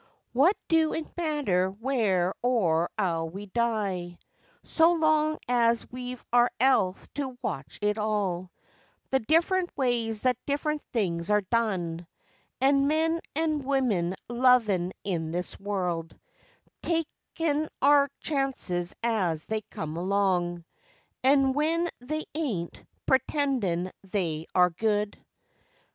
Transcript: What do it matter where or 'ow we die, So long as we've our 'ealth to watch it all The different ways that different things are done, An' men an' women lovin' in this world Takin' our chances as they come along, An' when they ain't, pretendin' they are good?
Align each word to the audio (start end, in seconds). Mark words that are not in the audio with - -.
What 0.33 0.57
do 0.67 0.95
it 0.95 1.15
matter 1.15 1.69
where 1.69 2.33
or 2.41 2.89
'ow 2.97 3.25
we 3.25 3.45
die, 3.45 4.17
So 4.63 4.93
long 4.93 5.37
as 5.47 5.87
we've 5.91 6.25
our 6.33 6.49
'ealth 6.59 7.07
to 7.13 7.37
watch 7.43 7.77
it 7.83 7.99
all 7.99 8.49
The 9.11 9.19
different 9.19 9.69
ways 9.77 10.23
that 10.23 10.43
different 10.47 10.81
things 10.91 11.29
are 11.29 11.41
done, 11.43 12.07
An' 12.59 12.87
men 12.87 13.21
an' 13.35 13.61
women 13.63 14.15
lovin' 14.27 14.91
in 15.03 15.29
this 15.29 15.59
world 15.59 16.17
Takin' 16.81 17.69
our 17.83 18.09
chances 18.21 18.95
as 19.03 19.45
they 19.45 19.61
come 19.69 19.97
along, 19.97 20.65
An' 21.23 21.53
when 21.53 21.87
they 21.99 22.23
ain't, 22.33 22.83
pretendin' 23.05 23.91
they 24.03 24.47
are 24.55 24.71
good? 24.71 25.23